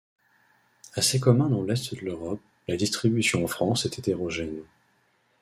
Assez 0.95 1.19
commun 1.19 1.47
dans 1.47 1.61
l'est 1.61 1.93
de 1.93 1.99
l'Europe, 1.99 2.39
la 2.67 2.75
distribution 2.75 3.43
en 3.43 3.47
France 3.47 3.85
est 3.85 3.99
hétérogène. 3.99 4.63